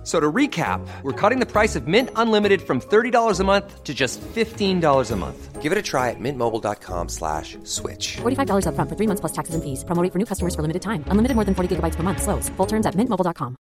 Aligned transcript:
F- 0.00 0.06
So 0.06 0.18
to 0.18 0.32
recap, 0.32 0.80
we're 1.02 1.12
cutting 1.12 1.40
the 1.40 1.46
price 1.46 1.76
of 1.76 1.86
Mint 1.86 2.08
Unlimited 2.16 2.62
from 2.62 2.80
$30 2.80 3.38
a 3.40 3.44
month 3.44 3.84
to 3.84 3.92
just 3.92 4.18
$15 4.34 5.10
a 5.10 5.16
month. 5.16 5.60
Give 5.60 5.72
it 5.72 5.76
a 5.78 5.82
try 5.82 6.08
at 6.08 6.16
mintmobile.com 6.18 7.10
slash 7.10 7.58
switch. 7.64 8.16
$45 8.22 8.64
upfront 8.64 8.88
for 8.88 8.96
three 8.96 9.06
months 9.06 9.20
plus 9.20 9.32
taxes 9.32 9.54
and 9.54 9.62
fees. 9.62 9.84
Promo 9.84 10.02
rate 10.02 10.10
for 10.12 10.18
new 10.18 10.24
customers 10.24 10.54
for 10.54 10.62
limited 10.62 10.80
time. 10.80 11.04
Unlimited 11.08 11.34
more 11.36 11.44
than 11.44 11.54
40 11.54 11.76
gigabytes 11.76 11.96
per 11.96 12.02
month. 12.02 12.22
Slows. 12.22 12.48
Full 12.56 12.66
terms 12.66 12.86
at 12.86 12.94
mintmobile.com. 12.94 13.56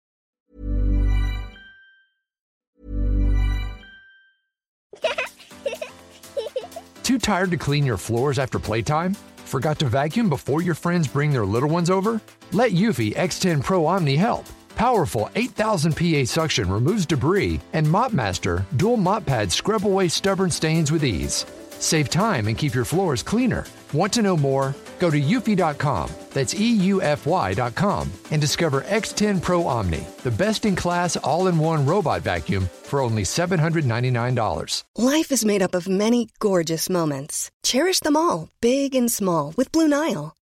Too 7.02 7.18
tired 7.18 7.50
to 7.52 7.56
clean 7.56 7.86
your 7.86 7.96
floors 7.96 8.38
after 8.38 8.58
playtime? 8.58 9.14
Forgot 9.38 9.78
to 9.78 9.86
vacuum 9.86 10.28
before 10.28 10.60
your 10.60 10.74
friends 10.74 11.06
bring 11.08 11.30
their 11.32 11.46
little 11.46 11.68
ones 11.70 11.88
over? 11.88 12.20
Let 12.52 12.72
Eufy 12.72 13.14
X10 13.14 13.62
Pro 13.62 13.86
Omni 13.86 14.16
help. 14.16 14.44
Powerful 14.76 15.30
8000 15.34 15.96
PA 15.96 16.24
suction 16.24 16.70
removes 16.70 17.06
debris, 17.06 17.60
and 17.72 17.86
MopMaster 17.86 18.64
dual 18.76 18.98
mop 18.98 19.24
pads 19.24 19.54
scrub 19.54 19.84
away 19.86 20.08
stubborn 20.08 20.50
stains 20.50 20.92
with 20.92 21.02
ease. 21.04 21.46
Save 21.78 22.10
time 22.10 22.46
and 22.46 22.56
keep 22.56 22.74
your 22.74 22.84
floors 22.84 23.22
cleaner. 23.22 23.64
Want 23.92 24.12
to 24.14 24.22
know 24.22 24.36
more? 24.36 24.74
Go 24.98 25.10
to 25.10 25.20
eufy.com, 25.20 26.10
that's 26.32 26.54
EUFY.com, 26.54 28.10
and 28.30 28.40
discover 28.40 28.80
X10 28.82 29.42
Pro 29.42 29.66
Omni, 29.66 30.06
the 30.22 30.30
best 30.30 30.64
in 30.64 30.74
class 30.74 31.16
all 31.16 31.48
in 31.48 31.58
one 31.58 31.84
robot 31.84 32.22
vacuum 32.22 32.68
for 32.82 33.00
only 33.00 33.22
$799. 33.22 34.84
Life 34.96 35.32
is 35.32 35.44
made 35.44 35.62
up 35.62 35.74
of 35.74 35.88
many 35.88 36.28
gorgeous 36.38 36.88
moments. 36.88 37.50
Cherish 37.62 38.00
them 38.00 38.16
all, 38.16 38.48
big 38.60 38.94
and 38.94 39.10
small, 39.10 39.52
with 39.56 39.70
Blue 39.72 39.88
Nile. 39.88 40.34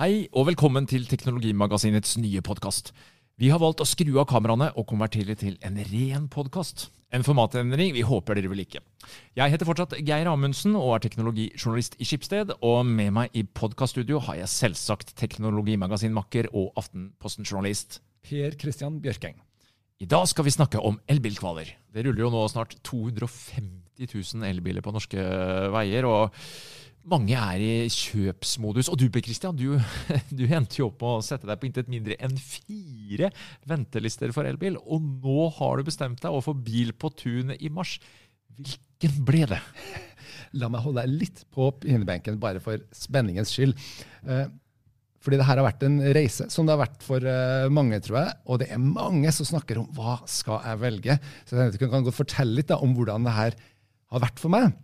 Hei 0.00 0.26
og 0.34 0.48
velkommen 0.48 0.88
til 0.90 1.04
Teknologimagasinets 1.06 2.16
nye 2.18 2.42
podkast. 2.42 2.90
Vi 3.38 3.50
har 3.50 3.60
valgt 3.62 3.82
å 3.82 3.86
skru 3.86 4.16
av 4.18 4.26
kameraene 4.30 4.72
og 4.78 4.86
konvertere 4.90 5.36
til 5.38 5.54
en 5.66 5.78
ren 5.90 6.26
podkast. 6.32 6.88
En 7.14 7.22
formatendring 7.26 7.94
vi 7.94 8.02
håper 8.06 8.38
dere 8.38 8.50
vil 8.50 8.58
like. 8.62 8.82
Jeg 9.38 9.54
heter 9.54 9.68
fortsatt 9.68 9.94
Geir 10.02 10.26
Amundsen 10.30 10.74
og 10.74 10.96
er 10.96 11.04
teknologijournalist 11.06 11.94
i 12.02 12.08
Skipsted. 12.10 12.50
Og 12.58 12.82
med 12.86 13.14
meg 13.14 13.38
i 13.38 13.46
podkaststudio 13.46 14.18
har 14.26 14.40
jeg 14.42 14.50
selvsagt 14.50 15.14
teknologimagasinmakker 15.20 16.50
og 16.52 16.72
Aftenposten-journalist. 16.80 18.00
Per 18.26 18.58
Christian 18.58 18.98
Bjørkeng. 19.04 19.38
I 20.02 20.10
dag 20.10 20.26
skal 20.26 20.48
vi 20.48 20.54
snakke 20.54 20.82
om 20.82 20.98
elbilkvaler. 21.06 21.70
Det 21.94 22.02
ruller 22.02 22.26
jo 22.26 22.32
nå 22.34 22.46
snart 22.50 22.74
250 22.82 24.10
000 24.10 24.48
elbiler 24.50 24.82
på 24.82 24.94
norske 24.94 25.22
veier. 25.70 26.10
og 26.10 26.34
mange 27.10 27.36
er 27.36 27.62
i 27.62 27.72
kjøpsmodus. 27.92 28.88
Og 28.92 28.98
du 29.00 29.06
Per 29.12 29.24
Christian, 29.24 29.56
du, 29.56 29.76
du 30.38 30.44
endte 30.48 30.80
jo 30.80 30.88
opp 30.88 31.02
med 31.02 31.18
å 31.18 31.26
sette 31.26 31.48
deg 31.48 31.60
på 31.60 31.68
intet 31.68 31.90
mindre 31.92 32.16
enn 32.24 32.36
fire 32.40 33.30
ventelister 33.68 34.32
for 34.36 34.48
elbil. 34.48 34.78
Og 34.84 35.04
nå 35.04 35.48
har 35.58 35.78
du 35.78 35.88
bestemt 35.88 36.22
deg 36.24 36.34
å 36.34 36.42
få 36.44 36.56
bil 36.56 36.94
på 36.96 37.12
tunet 37.20 37.60
i 37.60 37.70
mars. 37.72 37.98
Hvilken 38.54 39.22
ble 39.26 39.44
det? 39.54 39.60
La 40.60 40.70
meg 40.70 40.84
holde 40.84 41.04
deg 41.04 41.16
litt 41.24 41.46
på 41.54 41.70
pinebenken, 41.82 42.38
bare 42.42 42.62
for 42.62 42.80
spenningens 42.94 43.52
skyld. 43.54 43.74
Eh, 44.30 44.46
Fordi 45.24 45.40
det 45.40 45.48
her 45.48 45.58
har 45.58 45.66
vært 45.66 45.84
en 45.86 45.98
reise, 46.14 46.46
som 46.52 46.66
det 46.66 46.76
har 46.76 46.84
vært 46.84 47.04
for 47.04 47.26
eh, 47.26 47.68
mange, 47.74 47.98
tror 48.04 48.20
jeg. 48.22 48.38
Og 48.48 48.62
det 48.62 48.70
er 48.72 48.82
mange 48.82 49.32
som 49.34 49.48
snakker 49.48 49.82
om 49.82 49.88
hva 49.96 50.20
skal 50.30 50.62
jeg 50.62 50.82
velge. 50.84 51.18
Så 51.48 51.58
jeg 51.58 51.80
kan 51.82 52.06
godt 52.06 52.22
fortelle 52.22 52.60
litt 52.60 52.70
da, 52.70 52.80
om 52.84 52.94
hvordan 52.96 53.26
det 53.26 53.34
her 53.36 53.58
har 54.14 54.22
vært 54.24 54.40
for 54.40 54.54
meg. 54.54 54.76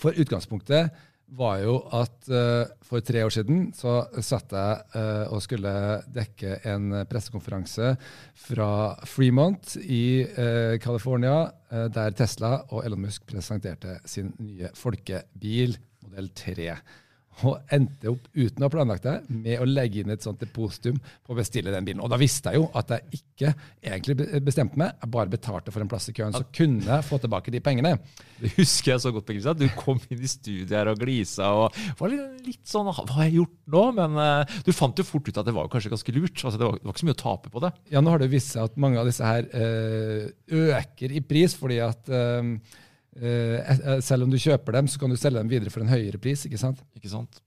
For 0.00 0.16
utgangspunktet 0.16 0.94
var 1.36 1.60
jo 1.62 1.76
at 1.96 2.28
uh, 2.30 2.70
for 2.84 3.04
tre 3.04 3.22
år 3.24 3.32
siden 3.32 3.70
så 3.76 4.02
satt 4.20 4.52
jeg 4.52 4.82
uh, 4.96 5.32
og 5.32 5.42
skulle 5.44 5.72
dekke 6.12 6.58
en 6.68 7.02
pressekonferanse 7.08 7.94
fra 8.46 8.70
Fremont 9.08 9.76
i 9.82 10.24
uh, 10.26 10.76
California, 10.82 11.46
uh, 11.72 11.86
der 11.92 12.16
Tesla 12.18 12.58
og 12.70 12.84
Elon 12.84 13.06
Musk 13.06 13.26
presenterte 13.30 13.98
sin 14.04 14.32
nye 14.42 14.72
folkebil, 14.76 15.78
modell 16.04 16.32
3. 16.36 16.68
Og 17.42 17.72
endte 17.72 18.10
opp, 18.12 18.26
uten 18.36 18.62
å 18.62 18.68
ha 18.68 18.72
planlagt 18.72 19.06
det, 19.06 19.14
med 19.32 19.62
å 19.62 19.66
legge 19.66 20.02
inn 20.02 20.12
et 20.12 20.24
sånt 20.24 20.40
depositum 20.42 20.98
på 21.00 21.34
å 21.34 21.38
bestille 21.38 21.72
den 21.72 21.86
bilen. 21.86 22.02
Og 22.04 22.10
da 22.12 22.18
visste 22.20 22.52
jeg 22.52 22.60
jo 22.60 22.68
at 22.78 22.92
jeg 22.92 23.22
ikke 23.22 23.54
egentlig 23.80 24.42
bestemte 24.44 24.78
meg, 24.78 24.92
jeg 25.00 25.12
bare 25.14 25.32
betalte 25.32 25.74
for 25.74 25.82
en 25.82 25.90
plass 25.90 26.10
i 26.12 26.14
køen. 26.16 26.36
Så 26.36 26.46
kunne 26.54 26.86
jeg 26.86 27.08
få 27.08 27.18
tilbake 27.22 27.54
de 27.54 27.62
pengene. 27.64 27.96
Det 28.42 28.52
husker 28.58 28.94
jeg 28.94 29.04
så 29.04 29.14
godt. 29.14 29.32
Christian. 29.32 29.58
Du 29.58 29.66
kom 29.78 30.00
inn 30.10 30.22
i 30.22 30.30
studiet 30.30 30.74
her 30.76 30.90
og 30.92 31.00
glisa 31.00 31.50
og 31.56 31.76
var 31.98 32.12
litt, 32.12 32.62
sånn 32.68 32.90
Hva 32.90 33.06
har 33.16 33.28
jeg 33.28 33.38
gjort 33.40 33.58
nå? 33.74 33.84
Men 33.96 34.18
uh, 34.18 34.60
du 34.66 34.72
fant 34.76 34.98
jo 34.98 35.06
fort 35.06 35.28
ut 35.28 35.40
at 35.40 35.48
det 35.48 35.56
var 35.56 35.70
kanskje 35.72 35.92
ganske 35.94 36.14
lurt. 36.16 36.36
Altså, 36.42 36.58
det, 36.58 36.68
var, 36.68 36.78
det 36.78 36.88
var 36.88 36.96
ikke 36.96 37.04
så 37.04 37.08
mye 37.08 37.18
å 37.18 37.22
tape 37.22 37.52
på 37.54 37.64
det. 37.64 37.72
Ja, 37.94 38.04
nå 38.04 38.14
har 38.14 38.22
det 38.22 38.32
vist 38.32 38.52
seg 38.54 38.68
at 38.68 38.80
mange 38.82 39.00
av 39.00 39.08
disse 39.08 39.26
her 39.26 39.48
uh, 39.54 40.26
øker 40.52 41.14
i 41.16 41.22
pris, 41.24 41.54
fordi 41.58 41.78
at 41.82 42.10
eh, 42.12 42.50
selv 43.12 44.24
om 44.24 44.30
du 44.32 44.38
kjøper 44.40 44.78
dem, 44.78 44.86
så 44.88 45.00
kan 45.00 45.12
du 45.12 45.18
selge 45.20 45.40
dem 45.42 45.50
videre 45.50 45.72
for 45.72 45.84
en 45.84 45.90
høyere 45.92 46.20
pris. 46.22 46.46
ikke 46.48 46.60
sant? 46.60 46.80
Ikke 46.96 47.10
sant? 47.12 47.42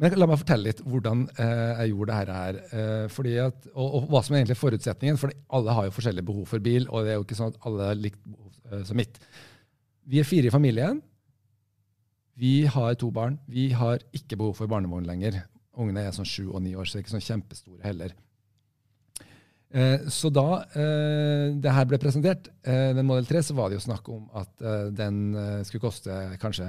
Men 0.00 0.14
la 0.18 0.26
meg 0.26 0.40
fortelle 0.40 0.72
litt 0.72 0.80
hvordan 0.82 1.22
eh, 1.38 1.72
jeg 1.78 1.92
gjorde 1.92 2.14
dette 2.18 2.36
her. 2.38 2.60
Eh, 2.74 3.04
fordi 3.14 3.34
at, 3.44 3.68
og, 3.74 3.98
og 4.00 4.06
hva 4.10 4.22
som 4.26 4.34
er 4.34 4.42
egentlig 4.42 4.58
forutsetningen. 4.58 5.18
For 5.20 5.34
alle 5.54 5.76
har 5.76 5.86
jo 5.86 5.94
forskjellige 5.94 6.26
behov 6.30 6.48
for 6.50 6.64
bil, 6.64 6.88
og 6.90 7.06
det 7.06 7.14
er 7.14 7.20
jo 7.20 7.26
ikke 7.26 7.38
sånn 7.38 7.54
at 7.54 7.68
alle 7.70 7.90
har 7.92 8.00
likt 8.00 8.18
behov 8.26 8.72
eh, 8.72 8.82
som 8.88 8.98
mitt. 8.98 9.20
Vi 10.10 10.20
er 10.20 10.26
fire 10.26 10.50
i 10.50 10.54
familien. 10.54 10.98
Vi 12.34 12.54
har 12.66 12.98
to 12.98 13.12
barn. 13.14 13.38
Vi 13.46 13.68
har 13.78 14.02
ikke 14.16 14.38
behov 14.40 14.58
for 14.58 14.70
barnevogn 14.70 15.06
lenger. 15.06 15.44
Ungene 15.78 16.08
er 16.08 16.16
sånn 16.16 16.26
sju 16.26 16.48
og 16.48 16.64
ni 16.64 16.74
år, 16.74 16.86
så 16.86 16.96
det 16.96 17.02
er 17.02 17.06
ikke 17.06 17.14
sånn 17.14 17.28
kjempestore 17.28 17.86
heller. 17.86 18.16
Eh, 19.74 20.04
Så 20.08 20.30
da 20.30 20.62
eh, 20.78 21.48
det 21.58 21.72
her 21.74 21.88
ble 21.90 21.98
presentert, 21.98 22.50
eh, 22.62 22.92
den 22.94 23.06
Model 23.08 23.26
3, 23.26 23.42
så 23.48 23.56
var 23.58 23.70
det 23.70 23.80
jo 23.80 23.86
snakk 23.88 24.08
om 24.12 24.28
at 24.38 24.52
den 24.94 25.24
skulle 25.66 25.82
koste 25.82 26.14
kanskje 26.42 26.68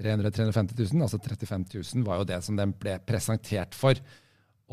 300 0.00 0.30
350 0.34 0.76
000, 0.92 1.06
altså 1.06 1.20
35 1.22 1.64
000 1.94 2.04
var 2.04 2.20
jo 2.20 2.28
det 2.28 2.42
som 2.44 2.56
den 2.58 2.74
ble 2.76 2.98
presentert 3.06 3.74
for. 3.78 3.96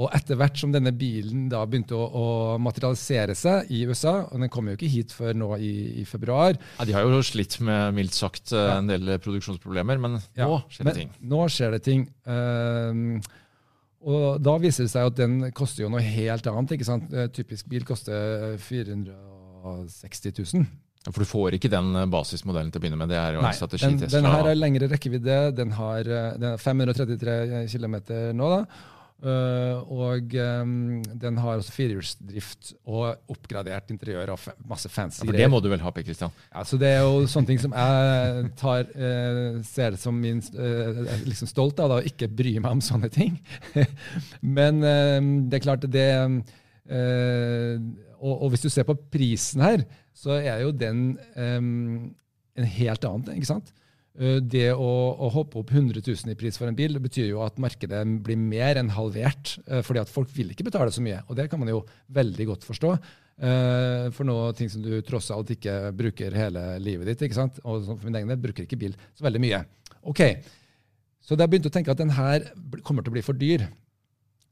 Og 0.02 0.08
etter 0.16 0.38
hvert 0.40 0.56
som 0.58 0.72
denne 0.72 0.94
bilen 0.96 1.50
da 1.52 1.62
begynte 1.68 1.94
å, 1.94 2.06
å 2.08 2.26
materialisere 2.64 3.36
seg 3.36 3.68
i 3.76 3.82
USA, 3.86 4.22
og 4.24 4.40
den 4.40 4.50
kom 4.50 4.70
jo 4.72 4.78
ikke 4.78 4.90
hit 4.90 5.12
før 5.14 5.36
nå 5.38 5.50
i, 5.60 5.72
i 6.02 6.06
februar 6.08 6.56
Ja, 6.56 6.88
de 6.88 6.96
har 6.96 7.04
jo 7.06 7.20
slitt 7.28 7.58
med 7.60 7.94
mildt 8.00 8.16
sagt 8.16 8.54
en 8.56 8.88
del 8.90 9.18
produksjonsproblemer, 9.22 10.00
men 10.02 10.18
Ja, 10.40 10.48
nå 10.48 10.62
skjer 10.72 10.82
det 10.82 10.88
men 10.88 11.00
ting. 11.02 11.12
Nå 11.36 11.44
skjer 11.52 11.76
det 11.76 11.82
ting. 11.86 12.08
Ehm, 12.24 13.20
og 14.02 14.40
da 14.42 14.56
viser 14.62 14.88
det 14.88 14.92
seg 14.94 15.10
at 15.12 15.18
den 15.20 15.52
koster 15.58 15.84
jo 15.86 15.90
noe 15.94 16.02
helt 16.02 16.48
annet. 16.50 16.72
ikke 16.78 16.88
sant? 16.88 17.12
Eh, 17.14 17.28
Typisk 17.34 17.68
bil 17.70 17.84
koster 17.86 18.56
460 18.62 20.34
000. 20.54 20.66
Ja, 21.02 21.10
For 21.10 21.24
du 21.24 21.30
får 21.30 21.58
ikke 21.58 21.72
den 21.74 21.96
eh, 21.98 22.08
basismodellen 22.14 22.72
til 22.74 22.82
å 22.82 22.84
begynne 22.84 23.00
med. 23.02 23.10
Det 23.14 23.18
er 23.20 23.38
jo 23.38 23.44
en 23.46 23.58
strategi 23.58 23.88
den, 23.88 24.00
Tesla. 24.04 24.20
den 24.20 24.30
her 24.30 24.48
har 24.50 24.58
lengre 24.58 24.90
rekkevidde. 24.92 25.38
Den 25.58 25.72
har, 25.78 26.00
eh, 26.06 26.32
den 26.42 26.58
533 26.62 27.38
km 27.74 27.96
nå. 28.38 28.50
da. 28.56 28.66
Eh, 29.22 29.92
og 29.94 30.34
um, 30.34 31.02
den 31.22 31.36
har 31.38 31.60
også 31.60 31.74
firehjulsdrift 31.76 32.72
og 32.90 33.20
oppgradert 33.30 33.92
interiør 33.94 34.32
og 34.34 34.48
masse 34.66 34.90
fancy 34.90 35.20
ja, 35.22 35.28
for 35.28 35.38
det 35.38 35.50
må 35.54 35.60
du 35.62 35.68
vel 35.70 35.84
ha, 35.84 35.92
Per 35.94 36.06
Kristian? 36.08 36.34
Ja, 36.48 36.64
så 36.66 36.80
Det 36.82 36.90
er 36.90 37.04
jo 37.06 37.28
sånne 37.30 37.52
ting 37.52 37.62
som 37.62 37.76
jeg 37.78 38.48
tar, 38.58 38.90
uh, 38.96 39.60
ser 39.68 39.94
det 39.94 40.02
som 40.02 40.18
min 40.18 40.42
er 40.58 41.22
liksom 41.28 41.52
stolt 41.52 41.78
av, 41.84 41.92
da, 41.92 42.00
og 42.02 42.10
ikke 42.10 42.32
bry 42.34 42.56
meg 42.58 42.80
om 42.80 42.82
sånne 42.82 43.12
ting. 43.14 43.38
Men 44.58 44.82
det 44.82 45.60
er 45.60 45.64
klart 45.68 45.86
det 45.86 46.08
og, 48.22 48.34
og 48.34 48.48
hvis 48.52 48.66
du 48.66 48.72
ser 48.74 48.88
på 48.90 48.98
prisen 49.14 49.62
her, 49.64 49.86
så 50.18 50.40
er 50.40 50.64
jo 50.66 50.74
den 50.74 51.14
um, 51.38 52.10
en 52.58 52.68
helt 52.74 53.06
annen. 53.06 53.38
ikke 53.38 53.52
sant? 53.54 53.70
Eh, 54.20 54.40
Det 54.44 54.74
å, 54.76 54.90
å 55.24 55.30
hoppe 55.32 55.60
opp 55.62 55.70
100 55.72 56.02
000 56.04 56.34
i 56.34 56.36
pris 56.36 56.58
for 56.60 56.68
en 56.68 56.76
bil 56.76 56.94
det 56.98 57.02
betyr 57.04 57.30
jo 57.30 57.42
at 57.46 57.56
markedet 57.64 58.02
blir 58.26 58.36
mer 58.38 58.76
enn 58.82 58.90
halvert. 58.92 59.58
eh, 59.68 59.82
fordi 59.82 60.02
at 60.04 60.10
folk 60.12 60.30
vil 60.36 60.52
ikke 60.52 60.66
betale 60.68 60.92
så 60.92 61.02
mye. 61.04 61.22
Og 61.30 61.36
det 61.40 61.50
kan 61.50 61.60
man 61.62 61.70
jo 61.72 61.86
veldig 62.12 62.48
godt 62.52 62.66
forstå. 62.68 62.92
eh, 63.42 64.10
For 64.12 64.24
noe 64.28 64.52
ting 64.54 64.70
som 64.70 64.82
du 64.84 65.02
tross 65.02 65.32
alt 65.32 65.50
ikke 65.56 65.94
bruker 65.96 66.32
hele 66.36 66.78
livet 66.80 67.06
ditt. 67.08 67.22
ikke 67.30 67.40
sant? 67.40 67.60
Og 67.64 67.86
for 67.86 68.04
min 68.10 68.16
egen 68.20 68.28
del 68.28 68.38
bruker 68.38 68.64
ikke 68.68 68.78
bil 68.80 68.94
så 69.16 69.24
veldig 69.24 69.40
mye. 69.42 69.64
Ok, 70.04 70.22
Så 71.24 71.38
da 71.38 71.44
jeg 71.46 71.52
begynte 71.52 71.70
å 71.70 71.74
tenke 71.78 71.92
at 71.92 71.98
den 72.02 72.10
her 72.10 72.42
kommer 72.84 73.04
til 73.04 73.12
å 73.12 73.16
bli 73.16 73.22
for 73.22 73.34
dyr. 73.34 73.68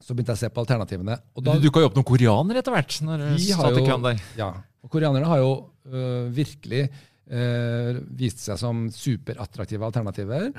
Så 0.00 0.14
begynte 0.14 0.32
jeg 0.32 0.38
å 0.38 0.42
se 0.46 0.48
på 0.48 0.62
alternativene. 0.64 1.18
og 1.36 1.44
da... 1.44 1.52
Du 1.58 1.66
dukka 1.68 1.80
jo 1.82 1.88
opp 1.90 1.96
noen 1.98 2.06
koreanere 2.08 2.58
etter 2.62 2.72
hvert. 2.72 2.94
når 3.02 3.18
du 3.18 3.36
De 3.36 3.52
har 3.52 3.70
jo- 3.74 4.02
der. 4.06 4.22
Ja, 4.38 4.48
og 4.82 4.88
koreanerne 4.90 5.26
har 5.26 5.38
jo 5.42 5.50
øh, 5.92 6.30
virkelig 6.32 6.88
øh, 7.30 8.00
viste 8.18 8.44
seg 8.44 8.60
som 8.60 8.86
superattraktive 8.94 9.86
alternativer. 9.86 10.50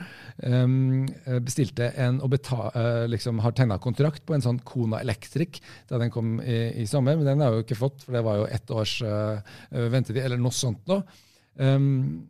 Um, 0.44 1.06
bestilte 1.46 1.92
en 2.02 2.22
og 2.24 2.32
beta, 2.34 2.72
øh, 2.72 3.06
liksom 3.12 3.42
har 3.44 3.56
tegna 3.58 3.80
kontrakt 3.82 4.26
på 4.28 4.36
en 4.36 4.46
sånn 4.46 4.62
Kona 4.66 5.02
Electric 5.04 5.62
da 5.90 6.00
den 6.02 6.14
kom 6.14 6.38
i, 6.42 6.84
i 6.84 6.88
sommer, 6.90 7.18
men 7.18 7.28
den 7.28 7.44
har 7.44 7.52
jeg 7.52 7.62
jo 7.62 7.68
ikke 7.68 7.82
fått, 7.82 8.06
for 8.06 8.16
det 8.18 8.24
var 8.26 8.42
jo 8.42 8.48
ett 8.52 8.72
års 8.74 8.96
øh, 9.06 9.42
øh, 9.72 9.92
ventetid, 9.92 10.24
eller 10.24 10.42
noe 10.42 10.56
sånt 10.56 10.88
nå. 10.90 11.02
Um, 11.60 12.28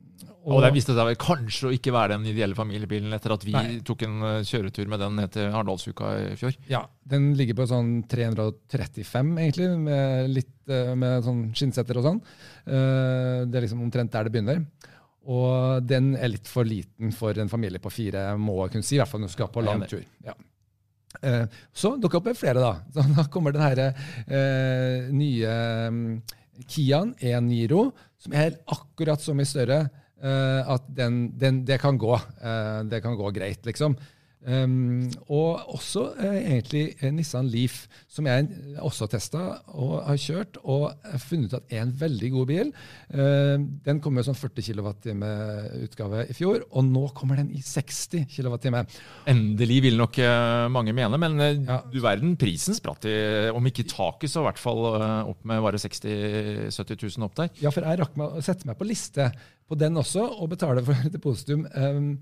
Og 0.49 0.63
det 0.63 0.71
viste 0.73 0.95
seg 0.97 1.05
vel 1.05 1.17
kanskje 1.21 1.67
å 1.69 1.73
ikke 1.75 1.91
være 1.93 2.15
den 2.15 2.23
ideelle 2.31 2.57
familiebilen 2.57 3.13
etter 3.13 3.35
at 3.35 3.43
vi 3.45 3.53
Nei. 3.53 3.75
tok 3.85 4.01
en 4.07 4.15
eh, 4.25 4.37
kjøretur 4.49 4.87
med 4.89 4.99
den 5.03 5.19
ned 5.19 5.29
til 5.35 5.51
Arendalsuka 5.53 6.09
i 6.31 6.35
fjor. 6.39 6.55
Ja, 6.71 6.79
den 7.05 7.27
ligger 7.37 7.59
på 7.59 7.67
sånn 7.69 7.91
335 8.09 9.29
egentlig, 9.37 9.67
med 9.85 10.31
litt 10.33 10.73
eh, 10.73 10.95
med 10.97 11.21
sånn 11.27 11.43
skinnsetter 11.53 12.01
og 12.01 12.07
sånn. 12.07 12.21
Eh, 12.65 13.45
Det 13.45 13.59
er 13.61 13.67
liksom 13.67 13.85
omtrent 13.85 14.11
der 14.17 14.25
det 14.25 14.33
begynner. 14.33 14.63
Og 15.29 15.85
den 15.85 16.15
er 16.17 16.33
litt 16.33 16.49
for 16.49 16.65
liten 16.65 17.13
for 17.13 17.37
en 17.37 17.51
familie 17.53 17.77
på 17.83 17.93
fire, 17.93 18.31
må 18.41 18.63
jeg 18.63 18.73
kunne 18.79 18.87
si, 18.89 18.95
i 18.97 19.01
hvert 19.03 19.11
fall 19.13 19.21
når 19.21 19.29
du 19.29 19.37
skal 19.37 19.51
på 19.53 19.61
lang 19.61 19.85
tur. 19.85 20.01
Ja. 20.25 20.33
Så 21.77 21.91
dukker 22.01 22.17
opp 22.17 22.31
flere, 22.39 22.57
da. 22.63 22.79
Så 22.95 23.03
da 23.13 23.27
kommer 23.29 23.53
den 23.53 23.61
her 23.61 25.11
nye 25.13 25.51
mm, 26.61 26.67
Kiaen 26.69 27.15
E-Niro, 27.19 27.89
som 28.21 28.33
er 28.37 28.59
akkurat 28.69 29.21
som 29.21 29.39
i 29.41 29.47
større 29.49 29.83
eh, 30.21 30.71
at 30.73 30.87
den, 30.87 31.31
den, 31.37 31.63
det 31.65 31.79
kan 31.81 31.97
gå. 31.97 32.13
Eh, 32.15 32.79
det 32.91 33.01
kan 33.03 33.17
gå 33.17 33.31
greit, 33.35 33.65
liksom. 33.65 33.97
Um, 34.41 35.11
og 35.29 35.67
også 35.75 36.07
eh, 36.17 36.37
egentlig 36.55 36.95
en 37.05 37.13
Nissan 37.19 37.45
Leaf, 37.53 37.83
som 38.09 38.25
jeg 38.25 38.47
også 38.81 39.05
har 39.05 39.11
testa 39.13 39.41
og 39.77 39.99
har 40.07 40.17
kjørt 40.17 40.57
og 40.63 40.87
har 41.05 41.21
funnet 41.21 41.51
ut 41.51 41.59
at 41.59 41.75
er 41.77 41.83
en 41.83 41.91
veldig 41.99 42.31
god 42.33 42.49
bil. 42.49 42.71
Uh, 43.13 43.61
den 43.85 44.01
kom 44.01 44.17
med 44.17 44.25
sånn 44.25 44.37
40 44.39 44.65
kWt-utgave 44.71 46.23
i 46.31 46.35
fjor, 46.37 46.65
og 46.71 46.87
nå 46.89 47.05
kommer 47.17 47.37
den 47.41 47.51
i 47.53 47.61
60 47.65 48.25
kWt. 48.33 48.67
Endelig 49.29 49.79
vil 49.85 49.99
nok 49.99 50.17
eh, 50.21 50.65
mange 50.73 50.93
mene, 50.97 51.19
men 51.21 51.37
eh, 51.39 51.61
Ja. 51.67 51.81
du 51.91 51.99
verden, 52.03 52.35
prisen 52.39 52.75
spratt 52.77 53.05
i, 53.09 53.15
om 53.53 53.65
ikke 53.69 53.85
taket, 53.89 54.31
så 54.31 54.41
i 54.41 54.49
hvert 54.49 54.61
fall 54.61 54.83
eh, 54.95 55.31
opp 55.31 55.45
med 55.47 55.61
bare 55.63 55.81
60 55.81 56.69
000-70 56.73 57.17
000 57.17 57.27
opp 57.29 57.37
der. 57.37 57.53
Ja, 57.61 57.71
for 57.73 57.85
jeg 57.85 58.01
rakk 58.01 58.17
meg 58.19 58.37
å 58.37 58.43
sette 58.45 58.65
meg 58.69 58.79
på 58.79 58.87
liste 58.89 59.29
på 59.71 59.79
den 59.79 59.99
også, 59.99 60.27
og 60.43 60.51
betale 60.51 60.83
for 60.85 61.07
depositum 61.15 61.65
um, 61.71 62.13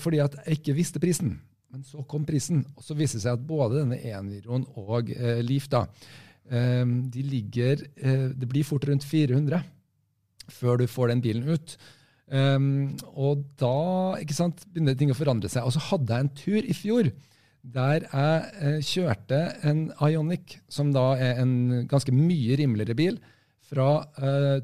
fordi 0.00 0.22
at 0.22 0.38
jeg 0.40 0.60
ikke 0.60 0.76
visste 0.78 1.02
prisen. 1.02 1.34
Men 1.70 1.84
så 1.86 2.02
kom 2.08 2.24
prisen, 2.26 2.64
og 2.74 2.82
så 2.82 2.96
viste 2.98 3.20
det 3.20 3.24
seg 3.24 3.36
at 3.36 3.46
både 3.46 3.78
denne 3.78 4.00
E-Niroen 4.02 4.66
og 4.80 5.12
eh, 5.14 5.38
Leaf 5.46 5.68
da, 5.70 5.84
um, 6.50 6.96
de 7.14 7.22
ligger 7.22 7.84
eh, 7.94 8.26
Det 8.34 8.48
blir 8.50 8.66
fort 8.66 8.88
rundt 8.90 9.06
400 9.06 9.62
før 10.50 10.80
du 10.80 10.88
får 10.90 11.12
den 11.12 11.22
bilen 11.22 11.46
ut. 11.46 11.76
Um, 12.26 12.96
og 13.14 13.44
da 13.58 14.18
sant, 14.34 14.64
begynner 14.66 14.96
ting 14.98 15.12
å 15.14 15.18
forandre 15.18 15.50
seg. 15.50 15.62
Og 15.62 15.76
så 15.76 15.82
hadde 15.92 16.10
jeg 16.10 16.26
en 16.26 16.32
tur 16.40 16.58
i 16.58 16.74
fjor 16.74 17.12
der 17.60 18.06
jeg 18.08 18.82
kjørte 18.88 19.38
en 19.68 19.84
Ionic, 20.00 20.56
som 20.72 20.90
da 20.96 21.12
er 21.20 21.38
en 21.42 21.84
ganske 21.86 22.10
mye 22.16 22.56
rimeligere 22.58 22.96
bil, 22.98 23.20
fra 23.70 24.00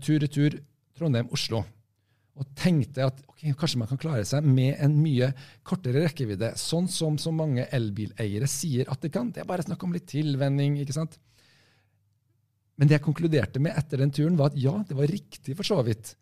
tur-retur 0.02 0.56
Trondheim-Oslo. 0.96 1.60
Og 2.36 2.50
tenkte 2.58 3.06
at 3.06 3.22
okay, 3.30 3.54
kanskje 3.56 3.80
man 3.80 3.88
kan 3.88 4.00
klare 4.00 4.24
seg 4.28 4.44
med 4.44 4.76
en 4.84 4.98
mye 5.00 5.30
kortere 5.64 6.02
rekkevidde. 6.04 6.52
Sånn 6.60 6.88
som 6.92 7.16
så 7.20 7.32
mange 7.32 7.64
elbileiere 7.72 8.48
sier 8.50 8.90
at 8.92 9.00
det 9.00 9.12
kan. 9.14 9.30
Det 9.32 9.40
er 9.42 9.48
bare 9.48 9.64
snakk 9.64 9.86
om 9.86 9.94
litt 9.96 10.08
tilvenning. 10.10 10.76
ikke 10.82 10.96
sant? 10.96 11.16
Men 12.76 12.90
det 12.90 12.98
jeg 12.98 13.06
konkluderte 13.06 13.62
med 13.62 13.76
etter 13.78 14.04
den 14.04 14.12
turen, 14.12 14.36
var 14.36 14.52
at 14.52 14.60
ja, 14.60 14.74
det 14.84 14.96
var 14.98 15.08
riktig 15.08 15.56
for 15.56 15.68
så 15.68 15.80
vidt. 15.86 16.12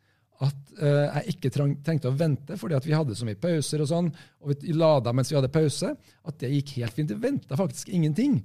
At 0.43 0.71
uh, 0.79 1.19
jeg 1.19 1.35
ikke 1.35 1.51
trang, 1.55 1.75
trengte 1.87 2.11
å 2.11 2.17
vente 2.19 2.57
fordi 2.59 2.79
vi 2.87 2.95
hadde 2.95 3.15
så 3.19 3.27
mye 3.27 3.39
pauser 3.39 3.83
og 3.83 3.91
sånn, 3.91 4.09
og 4.43 4.55
vi 4.55 4.75
lada 4.75 5.13
mens 5.15 5.31
vi 5.31 5.39
hadde 5.39 5.51
pause, 5.55 5.93
at 5.95 6.39
det 6.43 6.51
gikk 6.57 6.77
helt 6.79 6.95
fint. 6.95 7.11
Det 7.11 7.23
venta 7.23 7.59
faktisk 7.59 7.91
ingenting. 7.95 8.39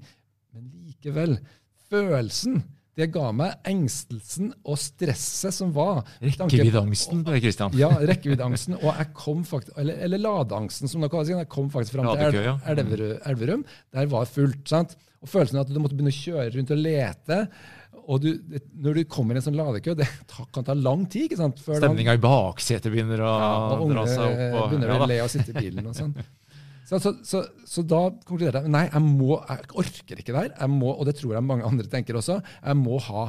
Men 0.54 0.70
likevel, 0.90 1.38
følelsen 1.90 2.64
det 3.00 3.10
ga 3.14 3.30
meg 3.36 3.70
engstelsen 3.70 4.52
og 4.68 4.80
stresset 4.82 5.56
som 5.56 5.72
var. 5.76 6.02
Rekkeviddeangsten, 6.24 7.24
Kristian. 7.40 7.76
ja, 7.80 7.92
rekkeviddeangsten. 8.12 8.80
Og 8.82 8.90
jeg 8.90 9.12
kom 9.18 9.44
faktisk, 9.48 9.76
eller, 9.80 10.00
eller 10.06 10.24
ladeangsten, 10.24 10.92
som 10.92 11.06
det 11.06 11.12
kalles. 11.14 11.32
Jeg 11.32 11.52
kom 11.52 11.70
faktisk 11.74 11.96
fram 11.98 12.10
til 12.12 12.40
ja. 12.44 12.56
Elverum. 12.74 13.20
Elverum. 13.32 13.68
Der 13.96 14.10
var 14.12 14.28
fullt. 14.30 14.66
sant? 14.70 14.98
Og 15.20 15.28
følelsen 15.32 15.60
av 15.60 15.68
at 15.68 15.74
du 15.74 15.82
måtte 15.84 15.98
begynne 15.98 16.14
å 16.14 16.20
kjøre 16.20 16.50
rundt 16.56 16.74
og 16.76 16.82
lete. 16.82 17.40
Og 18.10 18.24
du, 18.24 18.30
når 18.82 19.00
du 19.00 19.08
kommer 19.12 19.38
i 19.38 19.42
en 19.42 19.46
sånn 19.46 19.58
ladekø, 19.60 19.94
det 20.00 20.08
kan 20.56 20.66
ta 20.66 20.76
lang 20.78 21.06
tid. 21.12 21.28
ikke 21.30 21.40
sant? 21.42 21.62
Stemninga 21.62 22.18
i 22.18 22.24
baksetet 22.24 22.92
begynner 22.92 23.24
å 23.26 23.32
ja, 23.32 23.54
og 23.78 23.94
dra 23.94 24.06
seg 24.10 24.26
opp. 24.26 24.44
Og, 24.50 24.68
begynner 24.74 24.94
ja, 24.96 25.00
å 25.00 25.10
le 25.12 25.22
og 25.26 25.32
sitte 25.34 25.54
i 25.54 25.60
bilen 25.60 25.90
og 25.92 25.98
sånn. 25.98 26.16
Så, 26.90 26.98
så, 27.04 27.12
så, 27.28 27.44
så 27.70 27.84
da 27.86 28.00
konkluderte 28.26 28.64
jeg 28.66 28.74
nei, 28.74 28.88
jeg, 28.90 29.02
må, 29.06 29.36
jeg 29.46 29.68
orker 29.78 30.24
ikke 30.24 30.34
det 30.34 30.40
her. 30.42 30.50
Jeg 30.58 30.72
må, 30.74 30.90
og 30.96 31.06
det 31.06 31.14
tror 31.20 31.36
jeg 31.38 31.46
mange 31.46 31.68
andre 31.68 31.86
tenker 31.92 32.18
også. 32.18 32.40
Jeg 32.64 32.78
må 32.80 32.98
ha 33.06 33.28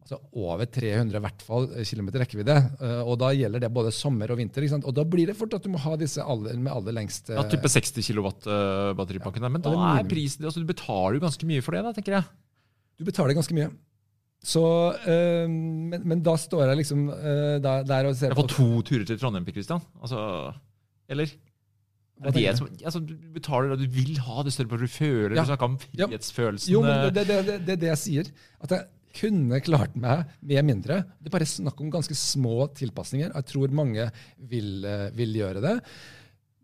altså, 0.00 0.18
over 0.32 0.64
300 0.72 1.18
i 1.20 1.22
hvert 1.26 1.44
fall, 1.44 1.68
kilometer 1.84 2.24
rekkevidde. 2.24 2.56
eh, 2.80 3.02
Og 3.04 3.18
da 3.20 3.28
gjelder 3.36 3.66
det 3.66 3.70
både 3.76 3.92
sommer 3.92 4.32
og 4.32 4.40
vinter. 4.40 4.64
ikke 4.64 4.76
sant? 4.78 4.88
Og 4.88 4.96
da 4.96 5.04
blir 5.04 5.28
det 5.28 5.36
fort 5.36 5.52
at 5.58 5.66
du 5.66 5.68
må 5.74 5.82
ha 5.84 5.98
disse 6.00 6.24
aller, 6.24 6.56
med 6.56 6.72
aller 6.72 6.96
lengst 6.96 7.28
eh, 7.28 7.36
Ja, 7.36 7.44
type 7.52 7.68
60 7.68 8.00
kW 8.08 8.30
batteripakken 8.96 9.44
der. 9.44 9.52
Men 9.52 9.64
da 9.68 9.74
er 9.98 10.08
prisen 10.08 10.48
altså 10.48 10.64
Du 10.64 10.68
betaler 10.72 11.18
jo 11.20 11.26
ganske 11.28 11.50
mye 11.52 11.64
for 11.66 11.76
det, 11.76 11.84
da, 11.84 11.92
tenker 12.00 12.18
jeg. 12.22 12.30
Du 12.96 13.04
betaler 13.04 13.36
ganske 13.36 13.56
mye. 13.60 13.68
Så, 14.44 14.60
øh, 15.08 15.48
men, 15.48 16.02
men 16.04 16.20
da 16.24 16.34
står 16.40 16.66
jeg 16.70 16.80
liksom 16.86 17.08
øh, 17.12 17.56
der, 17.64 17.84
der 17.88 18.08
og 18.08 18.16
ser 18.16 18.32
Jeg 18.32 18.36
får 18.40 18.50
to 18.56 18.66
turer 18.84 19.04
til 19.08 19.20
Trondheim, 19.20 19.44
Kristian. 19.48 19.80
Altså, 20.00 20.52
eller? 21.08 21.32
Hva 22.22 22.30
Er 22.30 22.36
det 22.36 22.58
som, 22.60 22.68
altså, 22.70 23.00
du 23.02 23.14
betaler 23.34 23.74
det 23.74 23.88
du 23.88 23.96
vil 23.96 24.18
ha, 24.22 24.42
det 24.46 24.52
større 24.54 24.70
på 24.70 24.80
du 24.80 24.86
føler. 24.90 25.34
Ja. 25.34 25.42
Du 25.42 25.50
snakker 25.50 25.70
om 25.72 25.78
frihetsfølelsen. 25.82 26.72
Jo, 26.72 26.82
men 26.84 26.92
eh, 26.94 27.08
det 27.14 27.24
er 27.24 27.30
det, 27.30 27.38
det, 27.46 27.56
det, 27.66 27.78
det 27.82 27.90
jeg 27.90 28.02
sier. 28.04 28.30
At 28.62 28.74
jeg 28.76 28.86
kunne 29.18 29.60
klart 29.62 29.96
meg 29.98 30.30
med 30.42 30.66
mindre. 30.66 31.00
Det 31.18 31.30
er 31.30 31.36
bare 31.36 31.48
snakk 31.48 31.80
om 31.82 31.90
ganske 31.92 32.16
små 32.18 32.68
tilpasninger. 32.78 33.34
Jeg 33.34 33.50
tror 33.50 33.74
mange 33.74 34.06
vil, 34.38 34.76
eh, 34.86 35.08
vil 35.18 35.34
gjøre 35.42 35.64
det. 35.64 35.74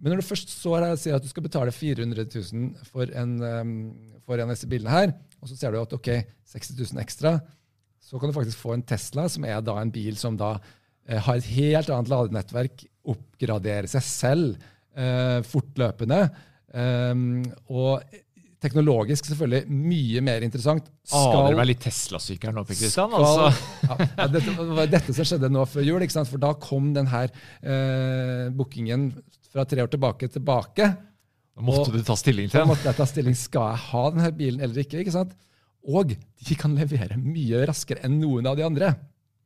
Men 0.00 0.14
når 0.14 0.23
du 0.23 0.30
først 0.30 0.54
står 0.54 0.87
her 0.87 0.97
sier 0.97 1.19
at 1.19 1.26
du 1.26 1.28
skal 1.28 1.45
betale 1.45 1.75
400 1.75 2.25
000 2.30 2.87
for 2.88 3.11
en, 3.21 3.35
for 4.25 4.40
en 4.40 4.49
av 4.49 4.54
disse 4.54 4.71
bilene 4.71 4.95
her, 4.95 5.11
og 5.42 5.50
så 5.50 5.59
ser 5.59 5.75
du 5.75 5.80
at 5.83 5.92
ok, 5.92 6.09
60 6.54 6.78
000 6.78 7.02
ekstra, 7.02 7.35
så 8.00 8.19
kan 8.19 8.30
du 8.30 8.37
faktisk 8.37 8.59
få 8.59 8.75
en 8.75 8.85
Tesla, 8.87 9.28
som 9.30 9.45
er 9.47 9.61
da 9.64 9.76
en 9.80 9.92
bil 9.92 10.16
som 10.19 10.38
da 10.40 10.54
eh, 11.07 11.21
har 11.21 11.38
et 11.38 11.50
helt 11.52 11.90
annet 11.92 12.11
ladenettverk, 12.11 12.85
oppgraderer 13.11 13.88
seg 13.90 14.04
selv 14.07 14.71
fortløpende. 15.47 16.21
Um, 16.71 17.42
og 17.73 18.04
teknologisk 18.61 19.25
selvfølgelig 19.30 19.73
mye 19.73 20.21
mer 20.25 20.45
interessant. 20.45 20.90
Aner 21.16 21.57
meg 21.57 21.71
litt 21.71 21.80
Tesla-syk 21.83 22.42
her 22.45 22.52
nå, 22.54 22.64
Per 22.69 22.76
Kristian. 22.76 23.14
Altså. 23.16 23.49
ja, 23.88 24.26
dette 24.35 24.54
var 24.69 24.90
dette 24.92 25.14
som 25.16 25.26
skjedde 25.30 25.49
nå 25.52 25.64
før 25.71 25.87
jul, 25.88 26.04
ikke 26.04 26.19
sant? 26.19 26.28
for 26.30 26.42
da 26.42 26.52
kom 26.61 26.90
denne 26.97 27.23
eh, 27.25 28.50
bookingen 28.54 29.11
fra 29.50 29.64
tre 29.66 29.83
år 29.83 29.90
tilbake 29.95 30.28
tilbake. 30.30 30.90
Da 31.57 31.64
måtte 31.66 31.88
Og- 31.88 31.97
du 31.97 32.04
ta 32.07 32.14
stilling 32.21 32.50
til 32.52 32.61
den. 32.61 32.69
måtte 32.71 32.87
jeg 32.87 32.97
ta 33.00 33.07
stilling 33.09 33.35
skal 33.38 33.73
jeg 33.73 33.83
ha 33.90 34.04
denne 34.14 34.33
bilen 34.37 34.61
eller 34.61 34.85
ikke. 34.85 35.00
ikke 35.02 35.16
sant? 35.16 35.33
Og 35.88 36.12
de 36.12 36.54
kan 36.61 36.76
levere 36.76 37.16
mye 37.16 37.64
raskere 37.66 38.04
enn 38.04 38.21
noen 38.21 38.47
av 38.47 38.61
de 38.61 38.66
andre. 38.69 38.92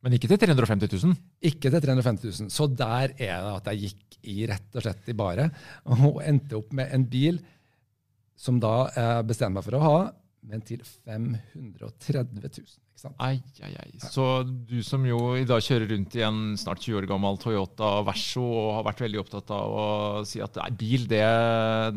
Men 0.05 0.13
ikke 0.13 0.29
til 0.29 0.37
350 0.37 1.01
000. 1.01 1.17
Ikke 1.49 1.71
til 1.73 1.81
350 1.81 2.41
000. 2.45 2.53
Så 2.53 2.67
der 2.69 3.09
er 3.09 3.15
det 3.17 3.29
at 3.33 3.69
jeg 3.71 3.89
gikk 3.89 4.17
i 4.29 4.45
rett 4.49 4.77
og 4.77 4.85
slett 4.85 5.09
i 5.09 5.17
bare 5.17 5.47
og 5.89 6.21
endte 6.25 6.57
opp 6.59 6.71
med 6.77 6.93
en 6.93 7.05
bil 7.09 7.41
som 8.37 8.59
da 8.61 8.87
jeg 8.93 9.25
bestemte 9.29 9.57
meg 9.57 9.65
for 9.65 9.77
å 9.77 9.83
ha, 9.83 9.99
men 10.45 10.61
til 10.65 10.81
530 10.85 12.41
000. 12.45 12.84
Ai, 13.21 13.37
ai, 13.61 13.73
ai. 13.75 13.89
Så 13.99 14.23
du 14.45 14.79
som 14.85 15.03
jo 15.05 15.35
i 15.37 15.43
dag 15.47 15.61
kjører 15.63 15.89
rundt 15.91 16.15
i 16.17 16.23
en 16.25 16.55
snart 16.57 16.81
20 16.81 17.01
år 17.01 17.07
gammel 17.09 17.37
Toyota 17.41 17.89
Verso 18.07 18.43
og 18.45 18.69
har 18.77 18.85
vært 18.87 19.03
veldig 19.03 19.19
opptatt 19.21 19.51
av 19.53 19.75
å 19.75 19.87
si 20.27 20.41
at 20.43 20.57
nei, 20.61 20.69
bil, 20.79 21.05
det, 21.11 21.23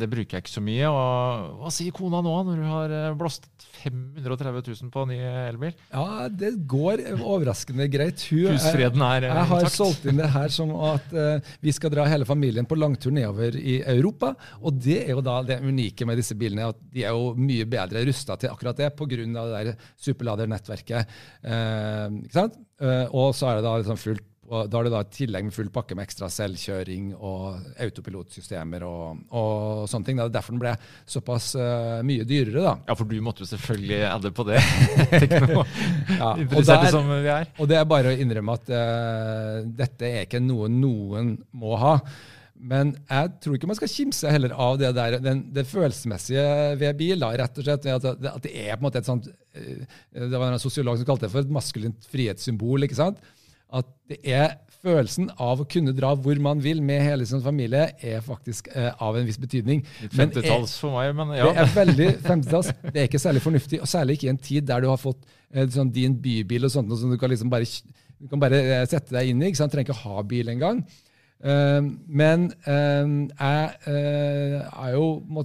det 0.00 0.09
bruker 0.11 0.38
jeg 0.38 0.45
ikke 0.45 0.55
så 0.57 0.64
mye. 0.64 0.90
Og 0.90 1.62
hva 1.62 1.73
sier 1.75 1.95
kona 1.97 2.21
nå, 2.25 2.35
når 2.49 2.61
du 2.61 2.67
har 2.69 2.95
eh, 2.99 3.17
blåst 3.19 3.47
530 3.78 4.75
000 4.83 4.93
på 4.95 5.05
ny 5.09 5.19
elbil? 5.23 5.76
Ja, 5.93 6.26
det 6.28 6.52
går 6.71 7.05
overraskende 7.17 7.88
greit. 7.93 8.25
Hun, 8.33 8.57
Husfreden 8.57 9.05
er 9.07 9.28
eh, 9.28 9.33
Jeg 9.38 9.50
har 9.52 9.64
intakt. 9.64 9.78
solgt 9.78 10.09
inn 10.11 10.21
det 10.21 10.31
her 10.35 10.52
som 10.52 10.75
at 10.88 11.14
uh, 11.14 11.52
vi 11.64 11.75
skal 11.75 11.95
dra 11.95 12.09
hele 12.11 12.26
familien 12.28 12.67
på 12.69 12.78
langtur 12.78 13.14
nedover 13.14 13.57
i 13.59 13.78
Europa. 13.95 14.35
Og 14.61 14.76
det 14.83 15.00
er 15.05 15.14
jo 15.14 15.25
da 15.25 15.38
det 15.47 15.61
unike 15.62 16.09
med 16.09 16.19
disse 16.21 16.37
bilene, 16.38 16.69
at 16.73 16.83
de 16.93 17.07
er 17.07 17.17
jo 17.17 17.33
mye 17.38 17.67
bedre 17.71 18.02
rusta 18.09 18.37
til 18.40 18.52
akkurat 18.52 18.83
det 18.83 18.93
pga. 18.99 19.23
det 19.23 19.49
der 19.55 19.73
superladernettverket. 20.02 20.88
Eh, 20.97 22.07
ikke 22.25 22.37
sant? 22.38 22.59
Eh, 22.80 23.07
og 23.12 23.35
så 23.37 23.50
er 23.50 23.59
det 23.59 23.66
da 23.68 23.76
liksom 23.80 24.00
fullt 24.00 24.25
og 24.49 24.71
da 24.73 24.78
er 24.80 24.87
det 24.87 24.92
da 24.95 25.00
et 25.04 25.11
tillegg 25.12 25.45
med 25.45 25.52
full 25.52 25.68
pakke 25.73 25.97
med 25.97 26.07
ekstra 26.07 26.28
selvkjøring 26.33 27.11
og 27.16 27.59
autopilotsystemer 27.85 28.85
og, 28.88 29.18
og 29.37 29.83
sånne 29.90 30.09
ting. 30.09 30.16
Det 30.21 30.25
er 30.25 30.33
derfor 30.38 30.57
den 30.57 30.62
ble 30.62 30.73
såpass 31.04 31.50
uh, 31.59 31.99
mye 32.09 32.25
dyrere, 32.28 32.62
da. 32.64 32.73
Ja, 32.88 32.97
for 32.97 33.11
du 33.11 33.18
måtte 33.25 33.45
jo 33.45 33.50
selvfølgelig 33.50 34.00
adde 34.09 34.33
på 34.33 34.47
det. 34.49 34.62
Ja, 36.18 36.33
og 36.33 36.64
der- 36.64 36.88
som 36.90 37.11
vi 37.11 37.28
er. 37.28 37.50
Og 37.61 37.68
det 37.68 37.76
er 37.76 37.85
bare 37.88 38.11
å 38.14 38.16
innrømme 38.25 38.57
at 38.57 38.71
uh, 38.73 39.61
dette 39.68 40.09
er 40.09 40.25
ikke 40.25 40.40
noe 40.40 40.71
noen 40.73 41.35
må 41.52 41.76
ha. 41.78 41.95
Men 42.59 42.93
jeg 43.07 43.33
tror 43.43 43.55
ikke 43.55 43.69
man 43.71 43.79
skal 43.79 43.91
kimse 43.93 44.31
heller 44.35 44.53
av 44.59 44.79
det 44.81 44.91
der, 44.97 45.19
den, 45.23 45.45
det 45.55 45.67
følelsesmessige 45.71 46.45
ved 46.81 46.97
bil. 46.99 47.21
Da, 47.23 47.33
rett 47.38 47.61
og 47.61 47.67
slett 47.67 47.87
At, 47.95 48.07
det- 48.19 48.33
at 48.35 48.43
det 48.43 48.55
er 48.55 48.73
på 48.75 48.81
en 48.83 48.87
måte 48.88 49.03
et 49.03 49.09
sånt 49.09 49.29
eh, 49.55 49.85
Det 50.11 50.33
var 50.35 50.50
en 50.53 50.62
sosiolog 50.62 50.99
som 50.99 51.07
kalte 51.09 51.27
det 51.29 51.35
for 51.35 51.47
et 51.47 51.53
maskulint 51.55 52.09
frihetssymbol. 52.11 52.87
ikke 52.88 52.99
sant? 52.99 53.21
At 53.69 53.87
det 54.09 54.19
er 54.25 54.57
følelsen 54.79 55.29
av 55.43 55.61
å 55.61 55.67
kunne 55.69 55.93
dra 55.97 56.12
hvor 56.17 56.38
man 56.43 56.61
vil 56.62 56.81
med 56.85 57.03
hele 57.03 57.27
sin 57.29 57.43
familie, 57.45 57.88
er 57.99 58.23
faktisk 58.25 58.71
eh, 58.73 58.91
av 59.03 59.19
en 59.19 59.27
viss 59.27 59.41
betydning. 59.41 59.83
Litt 60.05 60.15
50-talls 60.15 60.77
for 60.81 60.95
meg, 60.95 61.11
men 61.19 61.35
ja. 61.37 61.49
det 61.50 61.65
er 61.65 61.75
veldig 61.75 62.09
50-talls. 62.25 62.71
Det 62.87 62.95
er 62.95 63.09
ikke 63.11 63.21
særlig 63.23 63.43
fornuftig, 63.45 63.81
og 63.83 63.91
særlig 63.91 64.19
ikke 64.19 64.29
i 64.31 64.33
en 64.33 64.41
tid 64.50 64.69
der 64.71 64.85
du 64.85 64.88
har 64.93 65.00
fått 65.03 65.27
eh, 65.50 65.67
sånn 65.75 65.91
din 65.95 66.15
bybil 66.23 66.69
og 66.69 66.75
sånt, 66.75 66.91
noe 66.91 67.00
som 67.00 67.11
du 67.12 67.19
kan 67.21 67.33
liksom 67.33 67.50
bare, 67.53 67.67
du 68.23 68.31
kan 68.31 68.43
bare 68.43 68.62
eh, 68.62 68.87
sette 68.88 69.15
deg 69.19 69.33
inn 69.33 69.43
i. 69.43 69.50
ikke 69.50 69.61
sant? 69.65 69.75
Trenger 69.75 69.91
ikke 69.91 70.03
ha 70.07 70.25
bil 70.31 70.55
engang. 70.55 70.85
Uh, 70.87 71.08
men 71.42 72.49
eh, 72.66 73.11
jeg 73.30 73.75
eh, 73.92 74.57
har 74.75 74.95
jo 74.97 75.04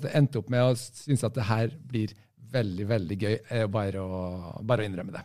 endt 0.10 0.40
opp 0.40 0.50
med 0.50 0.66
å 0.66 0.74
synes 0.78 1.26
at 1.28 1.36
det 1.38 1.46
her 1.46 1.76
blir 1.90 2.16
veldig, 2.54 2.88
veldig 2.90 3.18
gøy. 3.20 3.36
eh, 3.50 3.68
bare, 3.70 4.02
å, 4.02 4.58
bare 4.66 4.86
å 4.86 4.90
innrømme 4.90 5.14
det. 5.14 5.24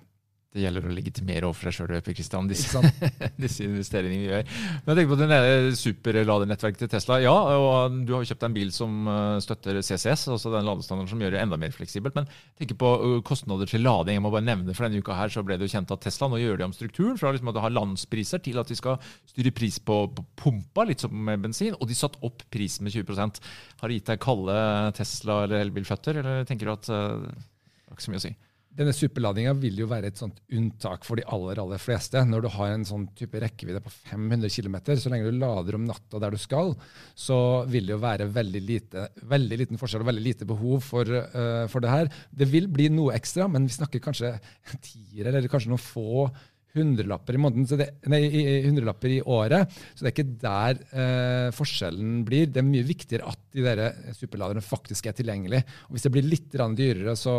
Det 0.49 0.63
gjelder 0.63 0.87
å 0.89 0.93
legitimere 0.97 1.45
overfor 1.45 1.69
deg 1.69 1.75
sjøl, 1.77 1.91
Per 2.01 2.15
Christian, 2.17 2.47
disse, 2.49 2.81
disse 3.43 3.67
investeringene 3.67 4.17
vi 4.23 4.29
gjør. 4.31 4.47
Men 4.87 4.89
jeg 4.89 4.97
tenker 4.97 5.11
på 5.11 5.19
det 5.21 5.27
der 5.29 5.67
superladernettverket 5.77 6.81
til 6.81 6.91
Tesla. 6.95 7.19
Ja, 7.21 7.35
og 7.53 7.99
du 8.09 8.15
har 8.15 8.23
jo 8.25 8.31
kjøpt 8.31 8.47
deg 8.47 8.49
en 8.49 8.57
bil 8.57 8.73
som 8.73 9.11
uh, 9.11 9.37
støtter 9.45 9.83
CCS, 9.85 10.25
altså 10.33 10.55
den 10.55 10.65
ladestandarden 10.65 11.11
som 11.13 11.21
gjør 11.21 11.37
det 11.37 11.43
enda 11.43 11.59
mer 11.61 11.77
fleksibelt. 11.77 12.17
Men 12.17 12.31
tenk 12.57 12.73
på 12.81 12.95
uh, 13.03 13.19
kostnader 13.29 13.69
til 13.69 13.85
lading. 13.85 14.17
Jeg 14.17 14.25
må 14.25 14.33
bare 14.33 14.49
nevne 14.49 14.73
for 14.73 14.89
denne 14.89 15.05
uka 15.05 15.21
her 15.21 15.37
så 15.37 15.45
ble 15.45 15.61
det 15.61 15.69
jo 15.69 15.75
kjent 15.77 15.93
at 15.93 16.05
Tesla 16.09 16.31
nå 16.33 16.41
gjør 16.41 16.63
de 16.63 16.69
om 16.71 16.77
strukturen 16.79 17.21
fra 17.21 17.35
liksom 17.37 17.53
at 17.53 17.61
de 17.61 17.67
har 17.69 17.77
landspriser 17.77 18.45
til 18.49 18.65
at 18.65 18.73
de 18.73 18.81
skal 18.81 18.97
styre 19.29 19.53
pris 19.61 19.77
på, 19.85 20.01
på 20.17 20.29
pumpa, 20.47 20.89
litt 20.89 21.05
som 21.05 21.13
med 21.13 21.45
bensin. 21.45 21.77
Og 21.77 21.93
de 21.93 22.01
satt 22.01 22.17
opp 22.25 22.49
prisen 22.49 22.89
med 22.89 22.97
20% 22.97 23.45
Har 23.85 23.93
det 23.93 24.01
gitt 24.01 24.13
deg 24.15 24.25
kalde 24.25 24.59
Tesla- 24.97 25.43
eller 25.45 25.69
elbilføtter, 25.69 26.25
eller 26.25 26.49
tenker 26.49 26.73
du 26.73 26.79
at 26.79 26.89
uh, 26.89 27.29
det 27.29 27.91
har 27.93 28.01
ikke 28.01 28.09
så 28.09 28.17
mye 28.17 28.25
å 28.25 28.31
si? 28.31 28.39
Denne 28.79 28.95
superladinga 28.95 29.57
vil 29.59 29.81
jo 29.81 29.89
være 29.91 30.13
et 30.13 30.21
sånt 30.21 30.37
unntak 30.55 31.03
for 31.07 31.19
de 31.19 31.25
aller 31.35 31.59
aller 31.59 31.81
fleste. 31.83 32.21
Når 32.29 32.45
du 32.45 32.49
har 32.55 32.71
en 32.71 32.87
sånn 32.87 33.09
type 33.19 33.41
rekkevidde 33.43 33.83
på 33.83 33.91
500 33.91 34.53
km, 34.55 34.77
så 34.95 35.11
lenge 35.11 35.27
du 35.27 35.41
lader 35.41 35.75
om 35.75 35.89
natta 35.89 36.21
der 36.23 36.37
du 36.37 36.39
skal, 36.39 36.77
så 37.19 37.39
vil 37.67 37.89
det 37.89 37.97
jo 37.97 38.03
være 38.05 38.29
veldig, 38.37 38.63
lite, 38.69 39.09
veldig 39.33 39.59
liten 39.65 39.81
forskjell 39.81 40.05
og 40.05 40.11
veldig 40.13 40.23
lite 40.23 40.47
behov 40.47 40.87
for, 40.87 41.11
uh, 41.11 41.65
for 41.73 41.83
det 41.83 41.91
her. 41.91 42.13
Det 42.31 42.47
vil 42.53 42.71
bli 42.71 42.87
noe 42.95 43.17
ekstra, 43.19 43.49
men 43.51 43.67
vi 43.67 43.75
snakker 43.75 44.05
kanskje 44.05 44.37
tiere 44.79 45.33
eller 45.33 45.51
kanskje 45.51 45.75
noen 45.75 45.83
få 45.83 46.29
hundrelapper 46.77 47.37
i 47.37 47.41
måneden, 47.41 47.67
det, 47.81 47.89
nei, 48.13 48.21
hundrelapper 48.67 49.15
i 49.17 49.21
året. 49.25 49.73
Så 49.95 50.05
det 50.05 50.11
er 50.11 50.15
ikke 50.15 50.39
der 50.43 50.81
eh, 50.93 51.49
forskjellen 51.57 52.23
blir. 52.29 52.51
Det 52.53 52.63
er 52.63 52.69
mye 52.69 52.87
viktigere 52.87 53.31
at 53.33 53.41
de 53.55 53.65
der 53.65 54.13
superladerne 54.17 54.65
faktisk 54.65 55.09
er 55.09 55.17
tilgjengelige. 55.19 55.65
Og 55.89 55.97
hvis 55.97 56.07
det 56.07 56.15
blir 56.15 56.29
litt 56.29 56.51
dyrere, 56.53 57.15
så 57.19 57.37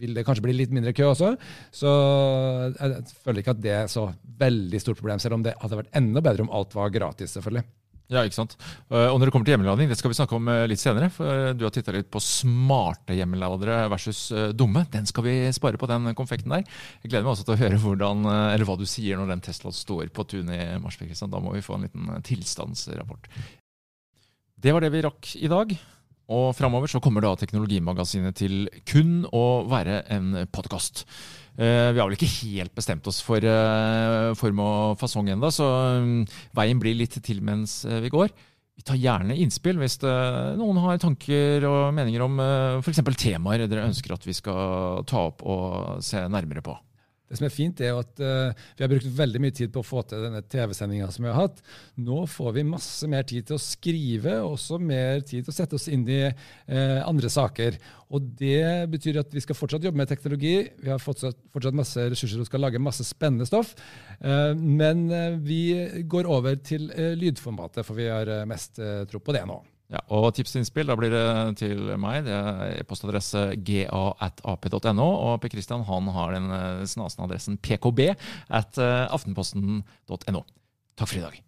vil 0.00 0.16
det 0.16 0.26
kanskje 0.26 0.44
bli 0.46 0.56
litt 0.56 0.74
mindre 0.74 0.94
kø 0.96 1.10
også. 1.12 1.34
Så 1.74 1.94
jeg 2.74 3.06
føler 3.24 3.42
ikke 3.42 3.56
at 3.56 3.64
det 3.64 3.78
er 3.78 3.88
så 3.90 4.08
veldig 4.44 4.82
stort 4.82 5.00
problem, 5.00 5.22
selv 5.22 5.38
om 5.38 5.46
det 5.46 5.56
hadde 5.60 5.80
vært 5.80 5.96
enda 5.96 6.22
bedre 6.24 6.46
om 6.46 6.52
alt 6.54 6.76
var 6.76 6.92
gratis, 6.94 7.36
selvfølgelig. 7.36 7.64
Ja, 8.12 8.20
ikke 8.20 8.36
sant. 8.36 8.52
Eh, 8.92 9.08
Og 9.08 9.16
når 9.16 9.26
det 9.28 9.32
kommer 9.32 9.48
til 9.48 9.54
hjemmelading, 9.54 9.88
det 9.88 9.96
skal 9.96 10.12
vi 10.12 10.18
snakke 10.18 10.36
om 10.36 10.48
eh, 10.52 10.66
litt 10.68 10.82
senere. 10.82 11.08
For 11.12 11.24
eh, 11.24 11.54
du 11.56 11.64
har 11.64 11.72
titta 11.72 11.94
litt 11.94 12.10
på 12.12 12.20
smarte 12.20 13.16
hjemmeladere 13.16 13.86
versus 13.92 14.26
dumme. 14.52 14.84
Den 14.92 15.08
skal 15.08 15.24
vi 15.24 15.34
spare 15.56 15.80
på, 15.80 15.88
den 15.88 16.12
konfekten 16.18 16.52
der. 16.52 16.66
Jeg 17.02 17.10
gleder 17.12 17.24
meg 17.24 17.32
også 17.32 17.48
til 17.48 17.56
å 17.56 17.62
høre 17.62 17.80
hvordan, 17.80 18.28
eller 18.52 18.68
hva 18.68 18.76
du 18.80 18.84
sier 18.88 19.20
når 19.20 19.32
den 19.32 19.44
Tesla 19.44 19.72
står 19.72 20.12
på 20.14 20.26
tunet 20.28 20.76
i 20.76 20.78
mars. 20.82 20.98
Kristian. 21.00 21.32
Da 21.32 21.40
må 21.42 21.56
vi 21.56 21.64
få 21.64 21.78
en 21.78 21.88
liten 21.88 22.12
tilstandsrapport. 22.24 23.28
Det 24.64 24.72
var 24.72 24.84
det 24.84 24.92
vi 24.94 25.04
rakk 25.04 25.34
i 25.40 25.50
dag. 25.50 25.72
Og 26.34 26.46
framover 26.56 26.88
så 26.88 27.00
kommer 27.04 27.24
da 27.24 27.34
Teknologimagasinet 27.36 28.36
til 28.38 28.68
kun 28.88 29.26
å 29.28 29.64
være 29.68 30.02
en 30.12 30.46
podkast. 30.52 31.04
Eh, 31.54 31.90
vi 31.94 32.00
har 32.00 32.08
vel 32.08 32.16
ikke 32.16 32.30
helt 32.48 32.74
bestemt 32.74 33.06
oss 33.06 33.20
for 33.22 33.44
eh, 33.46 34.32
form 34.38 34.62
og 34.64 34.96
fasong 34.98 35.30
ennå, 35.30 35.52
så 35.54 35.68
mm, 36.02 36.24
veien 36.58 36.80
blir 36.82 36.96
litt 36.98 37.14
til 37.22 37.44
mens 37.46 37.82
eh, 37.86 38.00
vi 38.02 38.10
går. 38.10 38.34
Vi 38.74 38.82
tar 38.82 38.98
gjerne 38.98 39.36
innspill 39.38 39.78
hvis 39.78 40.00
noen 40.02 40.80
har 40.82 40.98
tanker 40.98 41.62
og 41.68 41.92
meninger 41.94 42.24
om 42.24 42.40
f.eks. 42.82 42.98
temaer 43.22 43.68
dere 43.70 43.84
ønsker 43.86 44.16
at 44.16 44.26
vi 44.26 44.34
skal 44.34 45.04
ta 45.06 45.28
opp 45.28 45.44
og 45.46 46.02
se 46.02 46.24
nærmere 46.26 46.64
på. 46.66 46.74
Det 47.34 47.40
som 47.40 47.48
er 47.48 47.50
fint, 47.50 47.80
er 47.82 47.96
at 47.98 48.20
uh, 48.22 48.66
vi 48.78 48.84
har 48.84 48.90
brukt 48.92 49.08
veldig 49.16 49.40
mye 49.42 49.54
tid 49.58 49.72
på 49.74 49.82
å 49.82 49.86
få 49.86 50.04
til 50.06 50.22
denne 50.22 50.38
TV-sendinga 50.46 51.08
som 51.10 51.26
vi 51.26 51.32
har 51.32 51.48
hatt. 51.48 51.58
Nå 51.98 52.20
får 52.30 52.54
vi 52.54 52.62
masse 52.68 53.08
mer 53.10 53.26
tid 53.26 53.48
til 53.48 53.58
å 53.58 53.62
skrive, 53.62 54.36
og 54.44 54.54
også 54.54 54.78
mer 54.78 55.24
tid 55.26 55.42
til 55.42 55.50
å 55.50 55.56
sette 55.56 55.74
oss 55.74 55.88
inn 55.90 56.06
i 56.06 56.20
uh, 56.30 57.00
andre 57.02 57.32
saker. 57.34 57.80
Og 58.14 58.30
det 58.38 58.86
betyr 58.94 59.18
at 59.24 59.34
vi 59.34 59.42
skal 59.42 59.58
fortsatt 59.58 59.82
jobbe 59.82 59.98
med 59.98 60.12
teknologi. 60.12 60.54
Vi 60.78 60.94
har 60.94 61.02
fortsatt, 61.02 61.42
fortsatt 61.50 61.82
masse 61.82 62.06
ressurser 62.14 62.44
og 62.44 62.46
skal 62.46 62.62
lage 62.68 62.82
masse 62.82 63.02
spennende 63.08 63.50
stoff. 63.50 63.74
Uh, 64.22 64.54
men 64.54 65.08
vi 65.42 66.04
går 66.06 66.30
over 66.30 66.62
til 66.62 66.86
lydformatet, 67.18 67.82
for 67.82 67.98
vi 67.98 68.12
har 68.14 68.30
mest 68.46 68.78
tro 69.10 69.18
på 69.18 69.34
det 69.34 69.42
nå. 69.50 69.58
Ja, 69.92 70.00
og 70.16 70.30
tips 70.34 70.54
og 70.54 70.62
innspill, 70.62 70.88
da 70.88 70.96
blir 70.96 71.12
det 71.12 71.24
til 71.60 71.82
meg. 72.00 72.24
Det 72.24 72.32
er 72.34 72.78
e-postadresse 72.80 73.42
ga.ap.no. 73.66 75.08
Og 75.28 75.40
Per 75.42 75.52
Kristian 75.52 75.84
han 75.86 76.08
har 76.16 76.32
den 76.34 76.48
eh, 76.56 76.84
snasende 76.88 77.28
adressen 77.28 77.60
pkb 77.60 78.14
at 78.48 78.80
eh. 78.80 79.04
Takk 80.94 81.10
for 81.10 81.20
i 81.20 81.26
dag. 81.26 81.42